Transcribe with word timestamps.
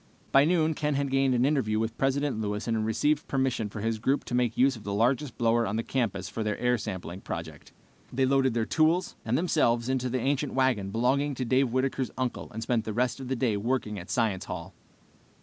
By 0.31 0.45
noon 0.45 0.73
Ken 0.73 0.95
had 0.95 1.11
gained 1.11 1.35
an 1.35 1.45
interview 1.45 1.77
with 1.77 1.95
President 1.95 2.41
Lewis 2.41 2.67
and 2.67 2.75
had 2.75 2.87
received 2.87 3.27
permission 3.27 3.69
for 3.69 3.81
his 3.81 3.99
group 3.99 4.23
to 4.25 4.33
make 4.33 4.57
use 4.57 4.75
of 4.75 4.83
the 4.83 4.95
largest 4.95 5.37
blower 5.37 5.67
on 5.67 5.75
the 5.75 5.83
campus 5.83 6.27
for 6.27 6.41
their 6.43 6.57
air 6.57 6.75
sampling 6.79 7.21
project. 7.21 7.71
They 8.11 8.25
loaded 8.25 8.55
their 8.55 8.65
tools 8.65 9.15
and 9.23 9.37
themselves 9.37 9.89
into 9.89 10.09
the 10.09 10.19
ancient 10.19 10.55
wagon 10.55 10.89
belonging 10.89 11.35
to 11.35 11.45
Dave 11.45 11.69
Whitaker's 11.71 12.09
uncle 12.17 12.49
and 12.51 12.63
spent 12.63 12.83
the 12.83 12.93
rest 12.93 13.19
of 13.19 13.27
the 13.27 13.35
day 13.35 13.55
working 13.57 13.99
at 13.99 14.09
Science 14.09 14.45
Hall. 14.45 14.73